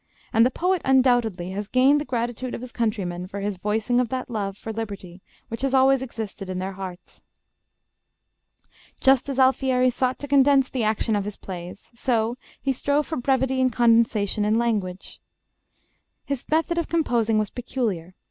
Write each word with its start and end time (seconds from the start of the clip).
And 0.33 0.43
the 0.43 0.49
poet 0.49 0.81
undoubtedly 0.83 1.51
has 1.51 1.67
gained 1.67 2.01
the 2.01 2.05
gratitude 2.05 2.55
of 2.55 2.61
his 2.61 2.71
countrymen 2.71 3.27
for 3.27 3.39
his 3.39 3.57
voicing 3.57 3.99
of 3.99 4.09
that 4.09 4.31
love 4.31 4.57
for 4.57 4.73
liberty 4.73 5.21
which 5.47 5.61
has 5.61 5.75
always 5.75 6.01
existed 6.01 6.49
in 6.49 6.57
their 6.57 6.71
hearts. 6.71 7.21
Just 8.99 9.29
as 9.29 9.37
Alfieri 9.37 9.91
sought 9.91 10.17
to 10.17 10.27
condense 10.27 10.71
the 10.71 10.83
action 10.83 11.15
of 11.15 11.25
his 11.25 11.37
plays, 11.37 11.91
so 11.93 12.35
he 12.59 12.73
strove 12.73 13.05
for 13.05 13.17
brevity 13.17 13.61
and 13.61 13.71
condensation 13.71 14.43
in 14.43 14.57
language. 14.57 15.21
His 16.25 16.49
method 16.49 16.79
of 16.79 16.89
composing 16.89 17.37
was 17.37 17.51
peculiar. 17.51 18.15